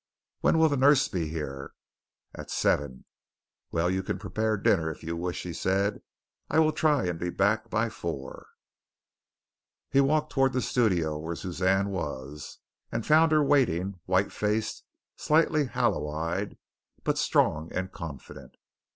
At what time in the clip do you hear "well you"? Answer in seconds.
3.71-4.01